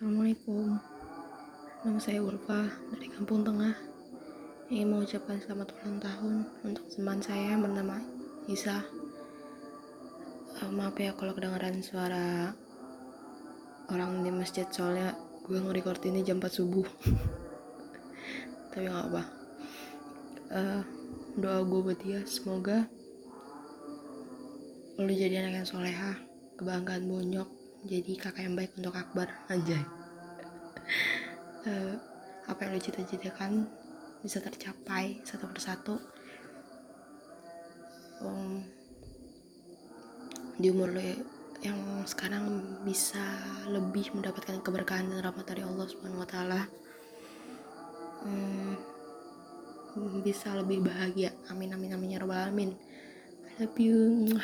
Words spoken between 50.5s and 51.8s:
lebih bahagia. Amin